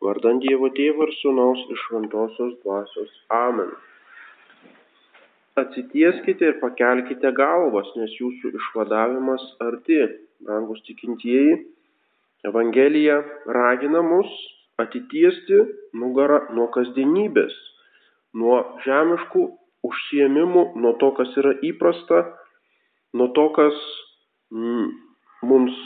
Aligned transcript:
Vardant 0.00 0.40
Dievo 0.40 0.70
Tėvo 0.72 1.04
ir 1.04 1.10
Sūnaus 1.18 1.66
iš 1.74 1.80
Šventosios 1.88 2.54
Dvasios. 2.62 3.10
Amen. 3.36 3.74
Atsitieskite 5.60 6.46
ir 6.48 6.56
pakelkite 6.62 7.32
galvas, 7.36 7.90
nes 8.00 8.14
jūsų 8.16 8.54
išvadavimas 8.56 9.44
arti, 9.66 10.00
brangus 10.40 10.80
tikintieji. 10.86 11.58
Evangelija 12.48 13.18
ragina 13.58 14.00
mus 14.00 14.30
atitiesti 14.80 15.60
nugarą 16.00 16.46
nuo 16.56 16.70
kasdienybės, 16.72 17.52
nuo 18.40 18.56
žemiškų 18.86 19.46
užsiemimų, 19.84 20.64
nuo 20.80 20.96
to, 21.02 21.12
kas 21.20 21.36
yra 21.42 21.52
įprasta, 21.66 22.24
nuo 23.20 23.28
to, 23.36 23.50
kas 23.58 23.76
mm, 24.54 24.88
mums 25.44 25.76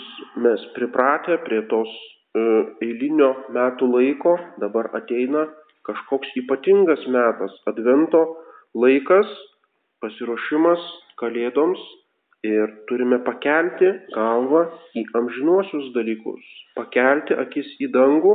mes 0.47 0.71
pripratę 0.79 1.41
prie 1.49 1.65
tos 1.71 1.91
eilinio 2.35 3.31
metų 3.55 3.89
laiko 3.91 4.35
dabar 4.63 4.91
ateina 4.99 5.47
kažkoks 5.87 6.33
ypatingas 6.41 7.05
metas, 7.13 7.53
advento 7.69 8.23
laikas, 8.75 9.29
pasiruošimas 10.03 10.83
kalėdoms 11.21 11.81
ir 12.45 12.73
turime 12.89 13.21
pakelti 13.25 13.91
galvą 14.15 14.65
į 14.99 15.05
amžinuosius 15.21 15.93
dalykus, 15.95 16.43
pakelti 16.77 17.37
akis 17.39 17.71
į 17.85 17.91
dangų, 17.95 18.35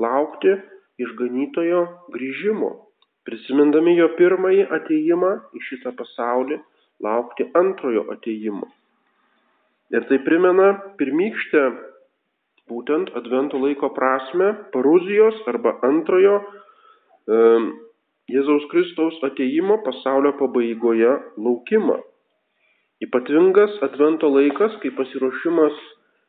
laukti 0.00 0.54
išganytojo 1.00 1.82
grįžimo, 2.14 2.70
prisimindami 3.28 3.96
jo 3.98 4.08
pirmąjį 4.20 4.66
ateimą 4.78 5.32
į 5.56 5.64
šitą 5.68 5.92
pasaulį, 5.98 6.60
laukti 7.04 7.48
antrojo 7.56 8.06
ateimo. 8.12 8.68
Ir 9.90 10.04
tai 10.06 10.20
primena 10.22 10.72
pirmykštę 11.00 11.62
būtent 12.70 13.10
advento 13.18 13.58
laiko 13.58 13.90
prasme, 13.96 14.52
paruzijos 14.74 15.38
arba 15.50 15.76
antrojo 15.86 16.38
e, 16.40 17.38
Jėzaus 18.30 18.66
Kristaus 18.70 19.16
ateimo 19.26 19.80
pasaulio 19.82 20.32
pabaigoje 20.38 21.10
laukimą. 21.34 21.98
Ypatingas 23.02 23.78
advento 23.82 24.28
laikas, 24.30 24.76
kaip 24.82 24.94
pasiruošimas 24.98 25.78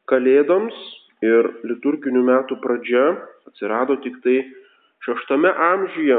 kalėdoms 0.09 0.77
ir 1.21 1.49
liturginių 1.67 2.23
metų 2.31 2.57
pradžia 2.63 3.03
atsirado 3.51 3.99
tik 4.01 4.17
tai 4.23 4.37
šeštame 5.05 5.51
amžiuje, 5.69 6.17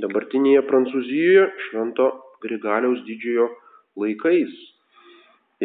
dabartinėje 0.00 0.62
Prancūzijoje 0.70 1.48
švento 1.66 2.08
Grigaliaus 2.44 3.02
didžiojo 3.08 3.48
laikais. 3.98 4.54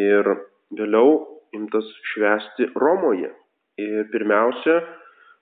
Ir 0.02 0.28
vėliau 0.74 1.33
imtas 1.56 1.88
švęsti 2.12 2.70
Romoje. 2.78 3.30
Ir 3.80 4.06
pirmiausia, 4.12 4.82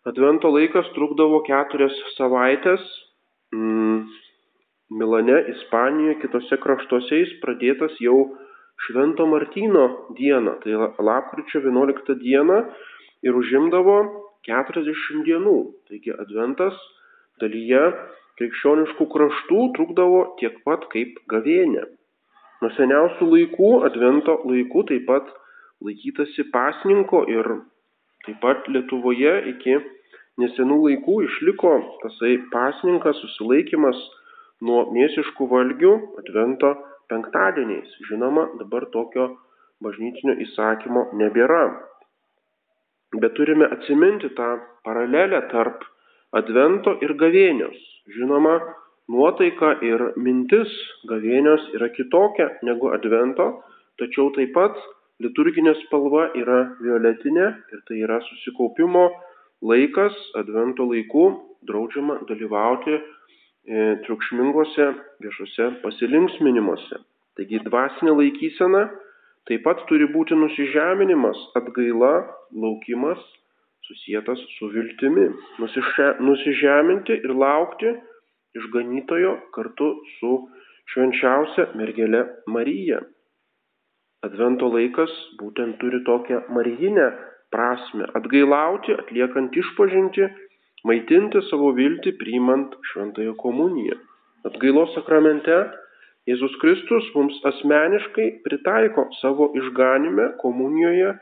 Advento 0.08 0.50
laikas 0.50 0.88
trukdavo 0.96 1.44
keturias 1.46 1.94
savaitės. 2.16 2.82
Mm, 3.54 4.08
Milane, 4.98 5.36
Ispanijoje, 5.52 6.16
kitose 6.24 6.58
kraštuose 6.64 7.20
jis 7.20 7.36
pradėtas 7.44 7.94
jau 8.02 8.16
Švento 8.82 9.28
Martyno 9.30 9.84
dieną, 10.18 10.56
tai 10.64 10.74
lapkričio 11.06 11.62
11 11.62 12.16
dieną 12.18 12.58
ir 13.22 13.38
užimdavo 13.38 13.98
40 14.48 15.22
dienų. 15.28 15.58
Taigi 15.86 16.16
Adventas 16.24 16.80
dalyje 17.40 17.84
krikščioniškų 18.40 19.06
kraštų 19.14 19.60
trukdavo 19.76 20.22
tiek 20.40 20.58
pat 20.66 20.88
kaip 20.90 21.20
gavėnė. 21.30 21.86
Nuo 22.62 22.72
seniausių 22.74 23.28
laikų, 23.30 23.70
Advento 23.86 24.40
laikų 24.50 24.84
taip 24.90 25.06
pat 25.06 25.30
laikytasi 25.86 26.48
pasninko 26.54 27.24
ir 27.30 27.48
taip 28.26 28.38
pat 28.42 28.68
Lietuvoje 28.70 29.34
iki 29.52 29.76
nesenų 30.40 30.78
laikų 30.86 31.16
išliko 31.26 31.72
tasai 32.02 32.36
pasninkas, 32.52 33.18
susilaikimas 33.20 33.98
nuo 34.66 34.84
mėsiškų 34.94 35.48
valgių 35.50 35.94
Advento 36.22 36.72
penktadieniais. 37.12 37.96
Žinoma, 38.08 38.48
dabar 38.60 38.86
tokio 38.94 39.32
bažnytinio 39.84 40.38
įsakymo 40.46 41.08
nebėra. 41.18 41.64
Bet 43.18 43.34
turime 43.36 43.66
atsiminti 43.74 44.30
tą 44.38 44.54
paralelę 44.86 45.42
tarp 45.52 45.82
Advento 46.38 46.94
ir 47.04 47.12
gavėnios. 47.20 47.76
Žinoma, 48.14 48.54
nuotaika 49.12 49.74
ir 49.84 50.12
mintis 50.16 50.72
gavėnios 51.10 51.66
yra 51.76 51.90
kitokia 51.92 52.48
negu 52.64 52.88
Advento, 52.94 53.48
tačiau 54.00 54.30
taip 54.36 54.54
pat 54.56 54.78
Liturginė 55.20 55.74
spalva 55.84 56.30
yra 56.38 56.62
violetinė 56.80 57.46
ir 57.74 57.82
tai 57.88 58.00
yra 58.06 58.20
susikaupimo 58.26 59.10
laikas, 59.62 60.16
advento 60.40 60.86
laiku 60.88 61.26
draudžiama 61.68 62.22
dalyvauti 62.30 62.96
e, 62.96 63.02
triukšminguose 64.06 64.88
viešuose 65.22 65.68
pasilinksminimuose. 65.84 67.02
Taigi 67.38 67.60
dvasinė 67.66 68.16
laikysena 68.18 68.86
taip 69.48 69.62
pat 69.66 69.84
turi 69.90 70.08
būti 70.10 70.36
nusižeminimas, 70.38 71.38
atgaila, 71.58 72.14
laukimas 72.54 73.22
susijęs 73.86 74.42
su 74.56 74.68
viltimi. 74.74 75.28
Nusiše, 75.58 76.08
nusižeminti 76.20 77.20
ir 77.24 77.34
laukti 77.44 77.94
išganytojo 78.58 79.36
kartu 79.54 79.88
su 80.18 80.34
švenčiausia 80.92 81.70
mergelė 81.78 82.26
Marija. 82.46 83.00
Advento 84.22 84.68
laikas 84.70 85.10
būtent 85.40 85.80
turi 85.82 85.98
tokią 86.06 86.44
marijinę 86.54 87.06
prasme- 87.50 88.06
atgailauti, 88.18 88.94
atliekant 89.02 89.56
išpažinti, 89.62 90.28
maitinti 90.86 91.42
savo 91.48 91.72
viltį, 91.78 92.12
priimant 92.20 92.76
šventąją 92.90 93.34
komuniją. 93.42 93.96
Atgailos 94.46 94.94
sakramente 94.94 95.56
Jėzus 96.30 96.54
Kristus 96.62 97.08
mums 97.16 97.34
asmeniškai 97.50 98.28
pritaiko 98.44 99.08
savo 99.18 99.48
išganime 99.58 100.28
komunijoje, 100.38 101.16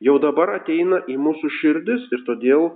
jau 0.00 0.16
dabar 0.18 0.54
ateina 0.56 1.02
į 1.12 1.16
mūsų 1.26 1.50
širdis 1.58 2.08
ir 2.16 2.24
todėl 2.24 2.70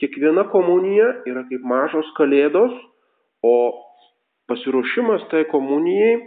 kiekviena 0.00 0.44
komunija 0.52 1.08
yra 1.24 1.46
kaip 1.48 1.64
mažos 1.64 2.08
kalėdos, 2.18 2.76
o 3.42 3.56
pasiruošimas 4.52 5.24
tai 5.32 5.46
komunijai 5.48 6.20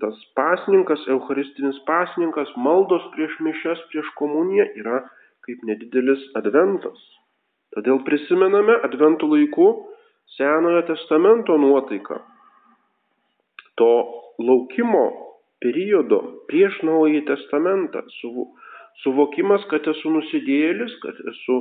tas 0.00 0.16
pasninkas, 0.34 1.02
eucharistinis 1.08 1.76
pasninkas, 1.84 2.48
maldos 2.56 3.04
prieš 3.12 3.34
mišes, 3.44 3.82
prieš 3.90 4.08
komuniją 4.16 4.64
yra 4.80 5.02
kaip 5.44 5.60
nedidelis 5.68 6.22
adventas. 6.38 6.96
Todėl 7.74 8.00
prisimename 8.06 8.78
adventų 8.86 9.28
laikų 9.34 9.68
Senojo 10.34 10.80
testamento 10.88 11.58
nuotaiką. 11.60 12.16
To 13.76 13.90
laukimo 14.40 15.04
periodo 15.60 16.20
prieš 16.48 16.78
Naująjį 16.86 17.26
testamentą. 17.28 18.02
Suvokimas, 19.02 19.66
kad 19.68 19.84
esu 19.90 20.12
nusidėlis, 20.14 20.94
kad 21.02 21.18
esu 21.32 21.58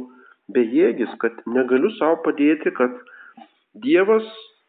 bejėgis, 0.54 1.12
kad 1.20 1.44
negaliu 1.50 1.92
savo 1.98 2.22
padėti, 2.24 2.72
kad 2.78 2.96
Dievas 3.84 4.26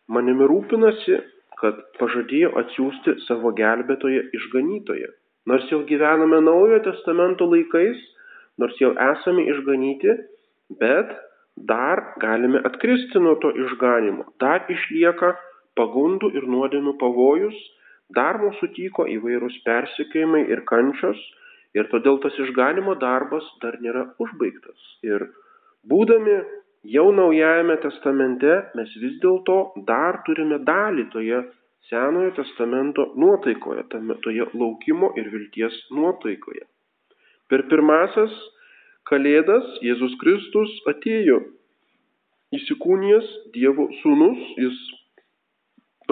manimi 0.08 0.48
rūpinasi, 0.48 1.20
kad 1.60 1.78
pažadėjo 1.98 2.52
atsiųsti 2.60 3.18
savo 3.26 3.52
gelbėtoją 3.58 4.24
išganytoją. 4.38 5.10
Nors 5.50 5.68
jau 5.72 5.82
gyvename 5.88 6.40
naujojo 6.40 6.80
testamento 6.86 7.46
laikais, 7.50 8.00
nors 8.58 8.76
jau 8.80 8.94
esame 9.10 9.44
išganyti, 9.52 10.16
bet 10.80 11.12
dar 11.56 12.02
galime 12.22 12.62
atkristi 12.64 13.20
nuo 13.20 13.36
to 13.42 13.52
išganimo. 13.66 14.26
Dar 14.40 14.64
išlieka 14.72 15.34
pagundų 15.78 16.32
ir 16.38 16.48
nuodėmių 16.48 16.96
pavojus, 17.00 17.56
dar 18.14 18.38
mūsų 18.42 18.70
tyko 18.76 19.06
įvairūs 19.10 19.60
persikėjimai 19.66 20.44
ir 20.50 20.64
kančios 20.70 21.20
ir 21.74 21.88
todėl 21.90 22.20
tas 22.22 22.36
išganimo 22.46 22.94
darbas 23.02 23.46
dar 23.62 23.78
nėra 23.82 24.06
užbaigtas. 24.22 24.78
Ir 25.06 25.28
būdami 25.90 26.38
jau 26.84 27.10
naujajame 27.12 27.76
testamente 27.82 28.54
mes 28.76 28.90
vis 29.02 29.16
dėlto 29.22 29.58
dar 29.88 30.20
turime 30.26 30.58
dalį 30.68 31.06
toje 31.14 31.40
senojo 31.88 32.32
testamento 32.36 33.10
nuotaikoje, 33.20 33.84
tame, 33.92 34.16
toje 34.24 34.46
laukimo 34.52 35.12
ir 35.20 35.28
vilties 35.32 35.76
nuotaikoje. 35.96 36.64
Per 37.48 37.64
pirmasias 37.70 38.34
kalėdas 39.08 39.78
Jėzus 39.84 40.16
Kristus 40.20 40.72
atėjo 40.92 41.40
įsikūnijęs 42.56 43.32
Dievo 43.56 43.88
sūnus, 44.00 44.40
jis 44.60 44.78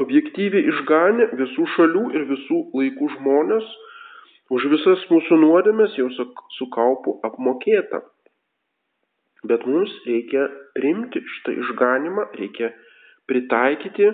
objektyviai 0.01 0.69
išganė 0.73 1.29
visų 1.41 1.69
šalių 1.77 2.05
ir 2.17 2.27
visų 2.33 2.61
laikų 2.77 3.11
žmonės, 3.17 3.69
už 4.53 4.69
visas 4.73 5.05
mūsų 5.09 5.39
nuodėmės 5.41 5.97
jau 6.01 6.09
su 6.13 6.69
kaupu 6.75 7.19
apmokėta. 7.29 8.03
Bet 9.49 9.65
mums 9.67 9.93
reikia 10.07 10.47
priimti 10.77 11.23
šitą 11.35 11.55
išganimą, 11.65 12.29
reikia 12.39 12.71
pritaikyti 13.31 14.11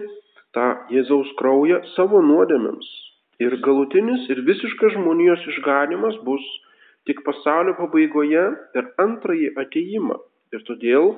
tą 0.57 0.69
Jėzaus 0.95 1.35
kraują 1.41 1.83
savo 1.95 2.23
nuodėmėms. 2.25 2.89
Ir 3.45 3.55
galutinis 3.63 4.25
ir 4.33 4.41
visiškas 4.47 4.97
žmonijos 4.97 5.45
išganimas 5.53 6.17
bus 6.27 6.47
tik 7.07 7.21
pasaulio 7.27 7.77
pabaigoje 7.79 8.47
per 8.73 8.89
antrąjį 9.05 9.53
ateimą. 9.63 10.17
Ir 10.57 10.65
todėl 10.67 11.13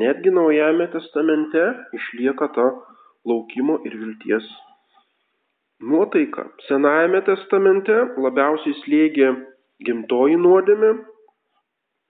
netgi 0.00 0.32
Naujame 0.34 0.88
testamente 0.94 1.68
išlieka 2.00 2.50
ta 2.56 2.66
laukimo 3.28 3.78
ir 3.86 3.96
vilties 4.00 4.48
nuotaika. 5.80 6.46
Senajame 6.68 7.22
testamente 7.28 7.96
labiausiai 8.20 8.76
slėgė 8.82 9.30
gimtoji 9.86 10.36
nuodėmė, 10.40 10.92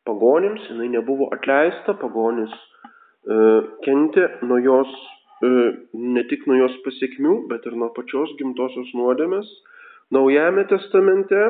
pagonims 0.09 0.67
jinai 0.71 0.89
nebuvo 0.93 1.29
atleista, 1.35 1.95
pagonis 2.01 2.53
e, 2.55 3.37
kentė 3.87 4.27
nuo 4.49 4.59
jos, 4.65 4.93
e, 5.45 5.51
ne 6.17 6.25
tik 6.31 6.47
nuo 6.51 6.59
jos 6.63 6.77
pasiekmių, 6.87 7.37
bet 7.53 7.67
ir 7.69 7.77
nuo 7.83 7.91
pačios 7.97 8.33
gimtosios 8.41 8.93
nuodėmės. 8.99 9.51
Naujame 10.15 10.67
testamente 10.73 11.45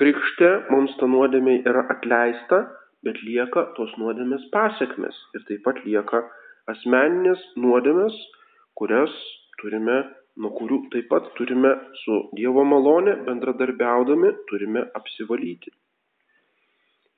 krikšte 0.00 0.50
mums 0.72 0.94
ta 1.00 1.06
nuodėmė 1.10 1.60
yra 1.68 1.86
atleista, 1.94 2.64
bet 3.06 3.20
lieka 3.22 3.68
tos 3.76 3.92
nuodėmės 4.00 4.48
pasiekmes 4.54 5.18
ir 5.38 5.44
taip 5.50 5.64
pat 5.66 5.82
lieka 5.84 6.24
asmeninės 6.72 7.42
nuodėmės, 7.62 8.16
kurias 8.78 9.14
turime 9.62 10.02
nuo 10.38 10.52
kurių 10.58 10.78
taip 10.92 11.08
pat 11.10 11.28
turime 11.38 11.74
su 12.02 12.18
Dievo 12.38 12.64
malone 12.72 13.16
bendradarbiaudami 13.26 14.32
turime 14.50 14.84
apsivalyti. 15.00 15.72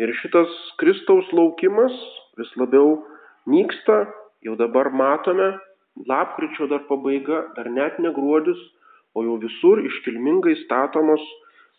Ir 0.01 0.13
šitas 0.17 0.53
Kristaus 0.81 1.29
laukimas 1.37 1.93
vis 2.41 2.51
labiau 2.57 3.03
nyksta, 3.51 4.07
jau 4.41 4.55
dabar 4.57 4.89
matome, 4.97 5.51
lapkričio 6.09 6.71
dar 6.71 6.87
pabaiga, 6.89 7.43
dar 7.57 7.69
net 7.69 7.99
ne 8.01 8.13
gruodis, 8.17 8.61
o 9.13 9.25
jau 9.27 9.37
visur 9.43 9.83
iškilmingai 9.85 10.55
statomos 10.63 11.25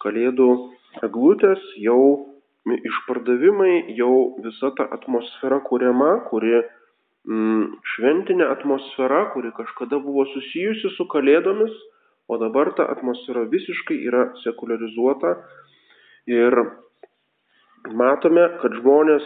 kalėdų 0.04 0.50
eglutės, 1.08 1.64
jau 1.82 2.28
išpardavimai, 2.70 3.96
jau 3.98 4.36
visa 4.44 4.70
ta 4.78 4.86
atmosfera 4.94 5.58
kuriama, 5.66 6.12
kuri 6.30 6.60
mm, 6.62 7.64
šventinė 7.96 8.52
atmosfera, 8.54 9.24
kuri 9.34 9.50
kažkada 9.58 9.98
buvo 10.04 10.28
susijusi 10.36 10.94
su 10.98 11.08
kalėdomis, 11.10 11.74
o 12.30 12.38
dabar 12.38 12.70
ta 12.78 12.86
atmosfera 12.94 13.48
visiškai 13.50 13.98
yra 14.08 14.28
sekularizuota 14.44 15.34
ir 16.30 16.62
matome, 17.90 18.44
kad 18.62 18.76
žmonės 18.82 19.26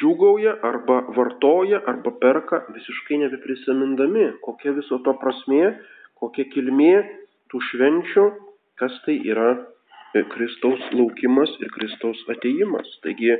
džiūgauja 0.00 0.58
arba 0.66 1.00
vartoja 1.16 1.80
arba 1.90 2.12
perka 2.22 2.64
visiškai 2.74 3.22
nebeprisimindami, 3.24 4.26
kokia 4.44 4.74
viso 4.76 5.00
to 5.06 5.16
prasmė, 5.22 5.74
kokia 6.20 6.46
kilmė 6.52 6.94
tų 7.50 7.62
švenčių, 7.70 8.26
kas 8.78 8.94
tai 9.06 9.18
yra 9.32 9.54
Kristaus 10.34 10.82
laukimas 10.94 11.50
ir 11.62 11.70
Kristaus 11.74 12.22
ateimas. 12.30 12.88
Taigi 13.04 13.34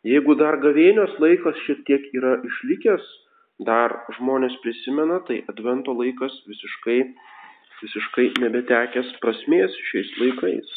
Jeigu 0.00 0.32
dar 0.40 0.56
gavėnios 0.62 1.12
laikas 1.20 1.58
šiek 1.66 1.82
tiek 1.84 2.06
yra 2.16 2.38
išlikęs, 2.48 3.04
dar 3.68 3.92
žmonės 4.16 4.54
prisimena, 4.64 5.18
tai 5.28 5.42
advento 5.52 5.92
laikas 5.92 6.32
visiškai, 6.48 7.00
visiškai 7.82 8.30
nebetekęs 8.40 9.12
prasmės 9.20 9.76
šiais 9.90 10.14
laikais. 10.22 10.70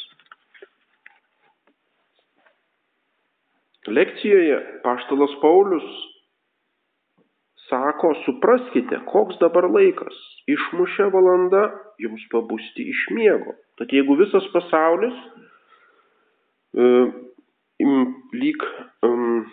Lekcijoje 3.88 4.60
Paštalas 4.84 5.34
Paulius 5.42 5.88
sako, 7.70 8.14
supraskite, 8.26 9.00
koks 9.10 9.40
dabar 9.42 9.68
laikas. 9.72 10.16
Išmušė 10.52 11.10
valanda 11.14 11.66
jums 12.02 12.24
pabusti 12.32 12.86
iš 12.92 13.08
miego. 13.16 13.56
Tad 13.80 13.94
jeigu 13.96 14.18
visas 14.20 14.46
pasaulis 14.54 15.16
e, 16.78 16.90
lyg 18.44 18.66
um, 19.08 19.46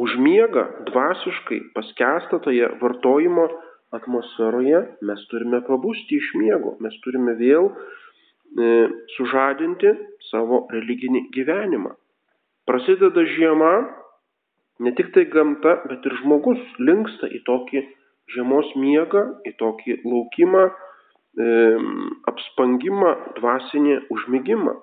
užmiega 0.00 0.64
dvasiškai 0.88 1.60
paskęsta 1.76 2.40
toje 2.46 2.70
vartojimo 2.80 3.48
atmosferoje, 3.92 4.84
mes 5.04 5.26
turime 5.30 5.60
pabusti 5.66 6.16
iš 6.16 6.32
miego, 6.40 6.76
mes 6.80 6.94
turime 7.04 7.34
vėl 7.36 7.68
e, 7.68 8.70
sužadinti 9.18 9.92
savo 10.30 10.64
religinį 10.72 11.26
gyvenimą. 11.34 11.92
Prasideda 12.68 13.24
žiema, 13.34 13.72
ne 14.84 14.92
tik 14.98 15.10
tai 15.14 15.24
gamta, 15.32 15.80
bet 15.90 16.06
ir 16.06 16.14
žmogus 16.20 16.62
linksta 16.78 17.30
į 17.30 17.42
tokį 17.48 17.82
žiemos 18.34 18.70
miegą, 18.78 19.24
į 19.48 19.52
tokį 19.58 19.98
laukimą, 20.06 20.64
e, 20.70 21.48
apspangimą, 22.30 23.12
dvasinį 23.40 23.98
užmygimą. 24.14 24.76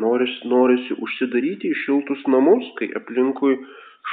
Noris, 0.00 0.32
norisi 0.48 0.96
užsidaryti 0.96 1.68
į 1.68 1.78
šiltus 1.84 2.22
namus, 2.32 2.64
kai 2.78 2.88
aplinkui 2.96 3.58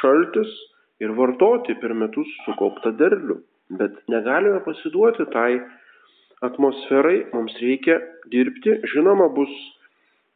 šaltis 0.02 0.52
ir 1.00 1.14
vartoti 1.16 1.78
per 1.80 1.94
metus 1.96 2.28
sukauptą 2.46 2.92
derlių. 3.00 3.40
Bet 3.80 3.96
negalime 4.12 4.60
pasiduoti 4.66 5.28
tai 5.32 5.62
atmosferai, 6.44 7.26
mums 7.34 7.56
reikia 7.64 7.98
dirbti, 8.32 8.78
žinoma 8.94 9.30
bus 9.36 9.54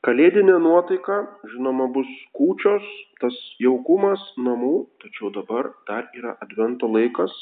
kalėdinė 0.06 0.58
nuotaika, 0.64 1.18
žinoma 1.54 1.88
bus 1.96 2.10
kūčios, 2.38 2.86
tas 3.22 3.36
jaukumas 3.62 4.22
namų, 4.38 4.88
tačiau 5.04 5.32
dabar 5.36 5.72
dar 5.90 6.10
yra 6.18 6.36
advento 6.46 6.90
laikas, 6.90 7.34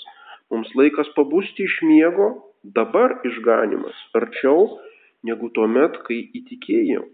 mums 0.51 0.71
laikas 0.75 1.11
pabusti 1.15 1.65
iš 1.69 1.79
miego, 1.87 2.29
dabar 2.63 3.19
išganimas 3.27 3.95
arčiau 4.19 4.67
negu 5.23 5.49
tuo 5.55 5.67
met, 5.67 5.97
kai 6.07 6.19
įtikėjau. 6.39 7.05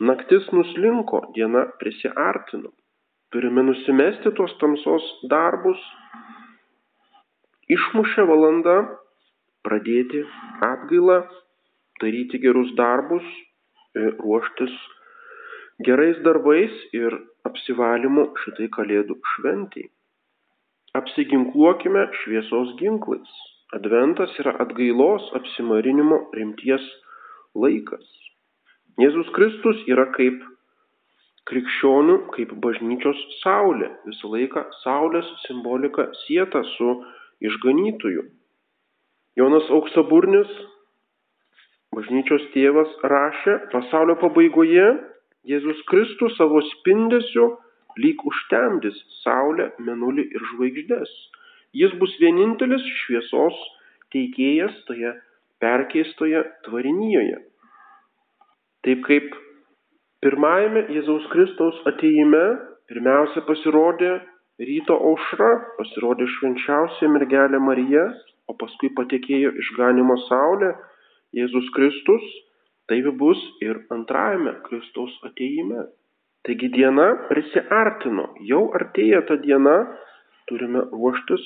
Naktis 0.00 0.46
nuslinko, 0.56 1.26
diena 1.36 1.66
prisiartino. 1.80 2.72
Turime 3.30 3.62
nusimesti 3.66 4.32
tuos 4.36 4.54
tamsos 4.60 5.04
darbus. 5.28 5.80
Išmušė 7.70 8.24
valanda 8.26 8.76
pradėti 9.66 10.24
atgailą, 10.64 11.20
daryti 12.00 12.40
gerus 12.42 12.72
darbus, 12.80 13.28
ruoštis 13.96 14.74
gerais 15.86 16.18
darbais 16.24 16.74
ir 16.96 17.16
apsivalymu 17.48 18.26
šitai 18.42 18.68
kalėdų 18.76 19.16
šventiai. 19.34 19.88
Apsiginkluokime 20.98 22.08
šviesos 22.22 22.74
ginklais. 22.80 23.30
Adventas 23.76 24.32
yra 24.42 24.56
atgailos 24.62 25.28
apsimarinimo 25.38 26.24
rimties 26.34 26.86
laikas. 27.54 28.06
Jėzus 28.98 29.30
Kristus 29.36 29.78
yra 29.86 30.08
kaip 30.16 30.42
krikščionių, 31.50 32.16
kaip 32.34 32.52
bažnyčios 32.64 33.20
saulė. 33.40 33.88
Visą 34.08 34.30
laiką 34.34 34.64
saulės 34.82 35.30
simbolika 35.46 36.08
sieta 36.24 36.62
su 36.74 36.96
išganytoju. 37.46 38.26
Jonas 39.38 39.70
Auksaburnis, 39.72 40.50
bažnyčios 41.96 42.44
tėvas, 42.54 42.90
rašė, 43.12 43.56
pasaulio 43.72 44.16
pabaigoje 44.20 44.86
Jėzus 45.48 45.80
Kristus 45.88 46.36
savo 46.36 46.60
spindesiu 46.76 47.54
lyg 48.00 48.22
užtemdys 48.28 48.96
saulę, 49.22 49.70
menulį 49.80 50.26
ir 50.30 50.46
žvaigždės. 50.52 51.10
Jis 51.76 51.94
bus 52.00 52.12
vienintelis 52.22 52.84
šviesos 53.04 53.56
teikėjas 54.14 54.74
toje 54.88 55.14
perkeistoje 55.62 56.42
tvarinyje. 56.66 57.38
Taip 58.86 59.04
kaip 59.06 59.32
pirmajame 60.24 60.86
Jėzaus 60.94 61.26
Kristaus 61.32 61.78
ateime 61.90 62.42
pirmiausia 62.90 63.42
pasirodė 63.48 64.12
ryto 64.60 64.96
aušra, 65.10 65.50
pasirodė 65.78 66.28
švenčiausia 66.36 67.08
mergelė 67.12 67.60
Marija, 67.62 68.06
o 68.50 68.56
paskui 68.60 68.90
patekėjo 68.96 69.52
išganimo 69.62 70.16
saulė 70.26 70.72
Jėzus 71.36 71.70
Kristus, 71.76 72.24
taip 72.90 73.06
bus 73.20 73.40
ir 73.62 73.84
antrajame 73.94 74.56
Kristaus 74.66 75.14
ateime. 75.28 75.86
Taigi 76.46 76.70
diena 76.74 77.06
prisiartino, 77.28 78.30
jau 78.48 78.62
artėja 78.78 79.20
ta 79.28 79.36
diena, 79.42 79.76
turime 80.48 80.86
ruoštis 80.90 81.44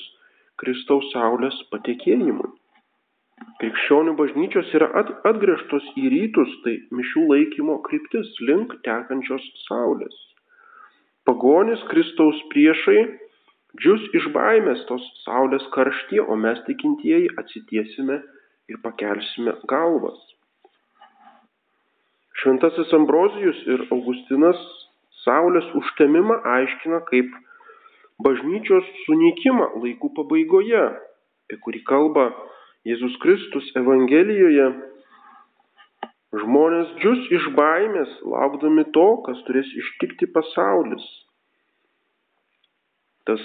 Kristaus 0.61 1.09
saulės 1.11 1.57
patekėjimui. 1.73 2.47
Krikščionių 3.59 4.13
bažnyčios 4.19 4.71
yra 4.77 4.87
atgręžtos 5.29 5.85
į 5.99 6.09
rytus, 6.13 6.51
tai 6.63 6.75
mišių 6.95 7.25
laikymo 7.31 7.75
kryptis 7.85 8.31
link 8.47 8.73
tekančios 8.87 9.45
saulės. 9.67 10.15
Pagonis 11.27 11.83
Kristaus 11.91 12.39
priešai 12.53 12.99
džius 13.81 14.07
iš 14.17 14.29
baimės 14.35 14.83
tos 14.89 15.05
saulės 15.25 15.65
karštie, 15.75 16.21
o 16.23 16.39
mes 16.39 16.61
tikintieji 16.67 17.31
atsitiesime 17.41 18.21
ir 18.71 18.79
pakelsime 18.83 19.55
galvas. 19.69 20.17
Šventasis 22.41 22.91
Ambrozijus 22.93 23.61
ir 23.71 23.85
Augustinas 23.95 24.59
saulės 25.23 25.67
užtemimą 25.79 26.39
aiškina 26.55 27.01
kaip 27.09 27.29
bažnyčios 28.25 28.89
sunykimą 29.05 29.69
laikų 29.83 30.11
pabaigoje, 30.17 30.83
apie 31.45 31.61
kurį 31.63 31.81
kalba 31.89 32.27
Jėzus 32.85 33.15
Kristus 33.23 33.71
Evangelijoje 33.79 34.67
žmonės 36.35 36.91
džius 36.99 37.29
iš 37.37 37.47
baimės, 37.57 38.11
laukdami 38.27 38.85
to, 38.95 39.05
kas 39.25 39.39
turės 39.47 39.69
ištikti 39.81 40.27
pasaulis. 40.35 41.05
Tas 43.25 43.41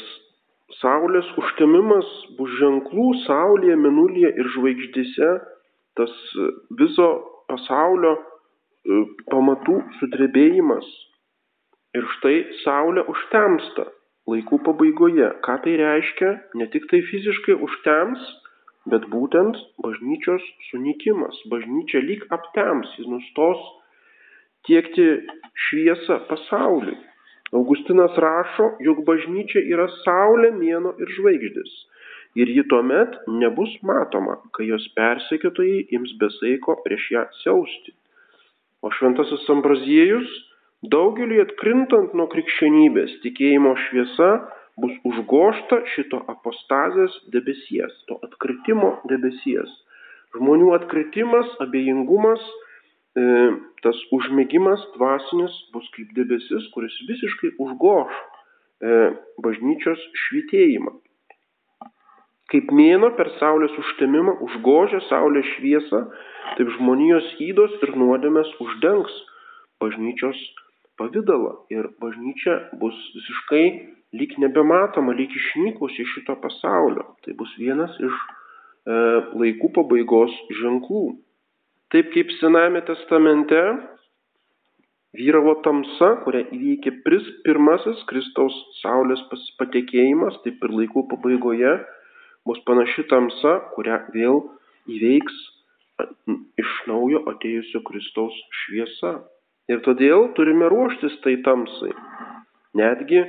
Saulės 0.79 1.27
užtemimas 1.41 2.09
bus 2.39 2.51
ženklų 2.61 3.07
Saulėje, 3.25 3.77
Minulyje 3.81 4.31
ir 4.39 4.51
žvaigždėse, 4.55 5.31
tas 5.99 6.13
viso 6.79 7.09
pasaulio 7.51 8.13
e, 8.17 9.01
pamatų 9.33 9.81
sudrebėjimas. 9.99 10.87
Ir 11.99 12.07
štai 12.17 12.37
Saulė 12.63 13.03
užtemsta 13.11 13.89
laikų 14.31 14.61
pabaigoje. 14.69 15.33
Ką 15.45 15.59
tai 15.65 15.75
reiškia? 15.81 16.31
Ne 16.61 16.71
tik 16.71 16.87
tai 16.93 17.03
fiziškai 17.09 17.59
užtems, 17.67 18.23
bet 18.93 19.09
būtent 19.13 19.59
bažnyčios 19.83 20.47
sunikimas. 20.71 21.37
Bažnyčia 21.51 22.03
lyg 22.07 22.27
aptems, 22.37 22.95
jis 22.99 23.11
nustos 23.11 23.61
tiekti 24.69 25.07
šviesą 25.67 26.23
pasauliui. 26.31 26.99
Augustinas 27.51 28.15
rašo, 28.25 28.67
jog 28.87 29.01
bažnyčia 29.07 29.63
yra 29.75 29.89
saulė, 30.05 30.53
mėno 30.55 30.93
ir 31.03 31.11
žvaigždės. 31.17 31.73
Ir 32.39 32.51
ji 32.55 32.63
tuomet 32.71 33.17
nebus 33.27 33.73
matoma, 33.83 34.37
kai 34.55 34.69
jos 34.69 34.85
persekiotojai 34.95 35.81
ims 35.99 36.13
besaiko 36.21 36.77
prieš 36.85 37.09
ją 37.17 37.25
siausti. 37.41 37.97
O 38.87 38.93
šventasis 38.95 39.49
Ambraziejus 39.51 40.31
daugeliu 40.95 41.43
atkrintant 41.43 42.15
nuo 42.15 42.29
krikščionybės 42.31 43.19
tikėjimo 43.25 43.75
šviesa 43.89 44.31
bus 44.81 44.95
užgošta 45.11 45.83
šito 45.95 46.23
apostazės 46.33 47.19
debesies, 47.35 47.93
to 48.07 48.17
atkritimo 48.27 48.95
debesies. 49.11 49.75
Žmonių 50.39 50.71
atkritimas, 50.79 51.51
abejingumas 51.67 52.47
tas 53.83 53.99
užmėgimas 54.15 54.83
dvasinis 54.95 55.55
bus 55.75 55.87
kaip 55.97 56.13
debesis, 56.15 56.69
kuris 56.75 56.95
visiškai 57.09 57.55
užgoš 57.59 58.13
e, 58.15 58.99
bažnyčios 59.43 60.03
švitėjimą. 60.27 60.93
Kaip 62.51 62.71
mėno 62.75 63.13
per 63.15 63.31
saulės 63.39 63.75
užtemimą 63.79 64.37
užgožia 64.47 65.01
saulės 65.07 65.47
šviesą, 65.57 66.01
taip 66.59 66.71
žmonijos 66.77 67.29
įdos 67.47 67.77
ir 67.83 67.95
nuodėmės 67.99 68.51
uždengs 68.63 69.15
bažnyčios 69.83 70.39
pavydalą 70.99 71.55
ir 71.73 71.89
bažnyčia 72.03 72.57
bus 72.81 72.97
visiškai 73.15 73.65
lyg 74.19 74.35
nebematoma, 74.43 75.15
lyg 75.15 75.31
išnykus 75.31 75.99
iš 76.03 76.17
šito 76.17 76.37
pasaulio. 76.43 77.07
Tai 77.25 77.37
bus 77.39 77.53
vienas 77.59 77.95
iš 78.03 78.15
e, 78.15 78.97
laikų 79.43 79.71
pabaigos 79.79 80.35
ženklų. 80.61 81.05
Taip 81.91 82.13
kaip 82.15 82.29
Sename 82.39 82.85
testamente 82.87 83.59
vyravo 85.19 85.57
tamsa, 85.65 86.13
kurią 86.23 86.45
įveikė 86.55 86.93
pris 87.03 87.27
pirmasis 87.43 88.05
Kristaus 88.11 88.55
saulės 88.79 89.25
patekėjimas, 89.59 90.37
taip 90.45 90.63
ir 90.63 90.77
laikų 90.83 91.09
pabaigoje 91.11 91.73
bus 92.47 92.61
panaši 92.69 93.09
tamsa, 93.11 93.57
kurią 93.75 93.99
vėl 94.15 94.39
įveiks 94.87 95.41
iš 96.63 96.77
naujo 96.87 97.25
atėjusio 97.35 97.83
Kristaus 97.91 98.39
šviesa. 98.63 99.17
Ir 99.71 99.83
todėl 99.83 100.31
turime 100.39 100.71
ruoštis 100.71 101.19
tai 101.27 101.37
tamsai. 101.43 101.91
Netgi 102.79 103.21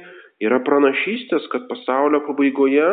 yra 0.45 0.61
pranašystės, 0.65 1.49
kad 1.49 1.65
pasaulio 1.69 2.21
pabaigoje 2.29 2.87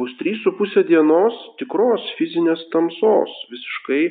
bus 0.00 0.12
3,5 0.24 0.88
dienos 0.88 1.36
tikros 1.60 2.04
fizinės 2.16 2.64
tamsos, 2.72 3.32
visiškai 3.52 4.04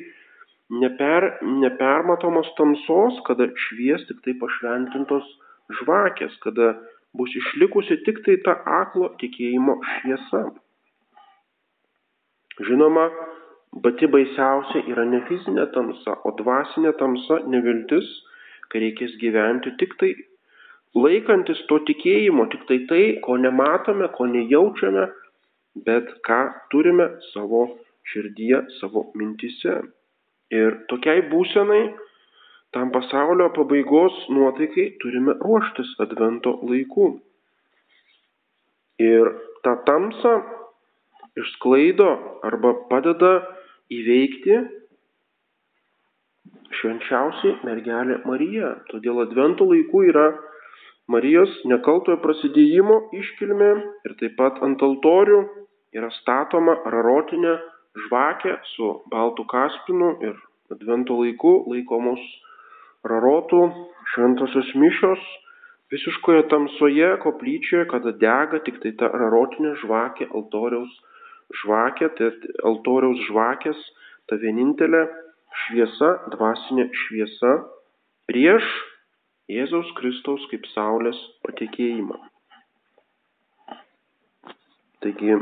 neper, 0.71 1.27
nepermatomos 1.43 2.47
tamsos, 2.57 3.19
kada 3.27 3.49
švies 3.67 4.05
tik 4.07 4.23
tai 4.25 4.37
pašventintos 4.39 5.27
žvakės, 5.81 6.37
kada 6.45 6.73
bus 7.17 7.33
išlikusi 7.35 7.99
tik 8.05 8.23
tai 8.25 8.37
ta 8.45 8.55
aklo 8.79 9.11
tikėjimo 9.21 9.77
šviesa. 9.93 10.43
Žinoma, 12.67 13.05
pati 13.83 14.07
baisiausia 14.11 14.83
yra 14.91 15.05
ne 15.07 15.21
fizinė 15.27 15.67
tamsa, 15.75 16.17
o 16.27 16.33
dvasinė 16.39 16.93
tamsa, 16.99 17.41
neviltis, 17.51 18.09
kai 18.71 18.83
reikės 18.85 19.15
gyventi 19.23 19.73
tik 19.79 19.95
tai 19.99 20.13
laikantis 20.95 21.59
to 21.69 21.79
tikėjimo, 21.87 22.47
tik 22.51 22.67
tai 22.69 22.79
tai, 22.87 23.03
ko 23.25 23.37
nematome, 23.39 24.07
ko 24.15 24.27
nejaučiame, 24.31 25.07
bet 25.87 26.11
ką 26.27 26.41
turime 26.71 27.07
savo 27.31 27.65
širdyje, 28.11 28.65
savo 28.79 29.09
mintise. 29.15 29.79
Ir 30.51 30.81
tokiai 30.91 31.23
būsenai, 31.31 31.83
tam 32.75 32.91
pasaulio 32.91 33.49
pabaigos 33.55 34.17
nuotaikai 34.31 34.87
turime 35.03 35.37
ruoštis 35.39 35.93
advento 36.03 36.57
laiku. 36.67 37.13
Ir 39.01 39.31
tą 39.63 39.77
tamsą 39.87 40.35
išsklaido 41.39 42.09
arba 42.47 42.73
padeda 42.91 43.31
įveikti 43.91 44.59
švenčiausiai 46.81 47.59
mergelė 47.67 48.21
Marija. 48.27 48.75
Todėl 48.91 49.23
advento 49.25 49.67
laikų 49.71 50.05
yra 50.11 50.27
Marijos 51.11 51.51
nekaltojo 51.67 52.19
prasidėjimo 52.23 52.97
iškilmė 53.17 53.71
ir 54.07 54.15
taip 54.19 54.37
pat 54.39 54.61
ant 54.63 54.83
altorių 54.85 55.41
yra 55.97 56.11
statoma 56.21 56.77
rarotinė 56.93 57.57
žvakė 58.05 58.57
su 58.75 58.91
baltu 59.11 59.45
kaspinu 59.49 60.15
ir 60.23 60.37
advento 60.71 61.17
laiku 61.19 61.53
laikomos 61.71 62.21
rarotų 63.07 63.61
šventosios 64.13 64.71
mišios 64.75 65.23
visiškoje 65.91 66.47
tamsoje 66.47 67.09
koplyčioje, 67.23 67.87
kada 67.91 68.13
dega 68.15 68.61
tik 68.63 68.79
tai 68.83 68.93
ta 68.99 69.09
rarotinė 69.11 69.73
žvakė, 69.83 70.29
altoriaus 70.31 70.93
žvakė, 71.61 72.07
tai 72.15 72.31
altoriaus 72.63 73.19
žvakės, 73.27 73.81
ta 74.31 74.39
vienintelė 74.39 75.03
šviesa, 75.65 76.13
dvasinė 76.31 76.87
šviesa 77.03 77.57
prieš 78.31 78.67
Jėzaus 79.51 79.89
Kristaus 79.97 80.45
kaip 80.47 80.63
Saulės 80.71 81.17
patekėjimą. 81.43 82.15
Taigi 85.03 85.35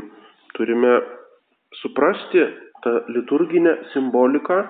turime 0.56 0.96
suprasti 1.74 2.44
tą 2.82 2.90
liturginę 3.08 3.76
simboliką, 3.92 4.62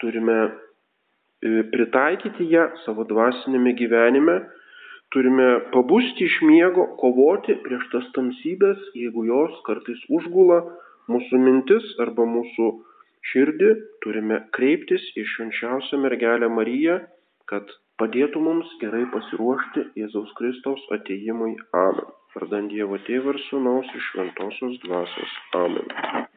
turime 0.00 0.38
e, 0.42 1.64
pritaikyti 1.72 2.48
ją 2.50 2.66
savo 2.84 3.06
dvasinėme 3.08 3.72
gyvenime, 3.78 4.36
turime 5.14 5.48
pabusti 5.72 6.26
iš 6.26 6.40
miego, 6.42 6.88
kovoti 7.00 7.56
prieš 7.64 7.86
tas 7.92 8.10
tamsybės, 8.18 8.82
jeigu 8.98 9.24
jos 9.30 9.56
kartais 9.68 10.02
užgula 10.18 10.60
mūsų 11.12 11.40
mintis 11.40 11.86
arba 12.02 12.26
mūsų 12.26 12.68
širdį, 13.30 13.72
turime 14.04 14.42
kreiptis 14.56 15.02
į 15.18 15.24
švenčiausią 15.32 16.02
mergelę 16.02 16.50
Mariją, 16.52 17.00
kad 17.50 17.70
padėtų 18.00 18.42
mums 18.42 18.70
gerai 18.82 19.06
pasiruošti 19.14 19.90
Jėzaus 20.02 20.34
Kristaus 20.38 20.82
ateimui. 20.98 21.54
Amen. 21.72 22.10
Vardant 22.36 22.68
Dievo 22.68 22.98
Tėvą 23.06 23.32
ir 23.32 23.42
Sūnaus 23.46 23.92
iš 23.96 24.08
Šventosios 24.12 24.80
Dvasios. 24.84 25.36
Amen. 25.56 26.34